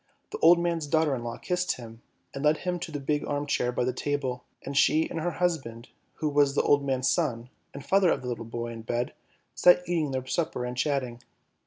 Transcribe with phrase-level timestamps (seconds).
[0.31, 2.01] The old man's daughter in law kissed him,
[2.33, 5.29] and led him to the big arm chair by the table, and she and her
[5.37, 9.13] husband, who was the old man's son, and father of the little boy in bed,
[9.53, 11.21] sat eating their supper and chatting.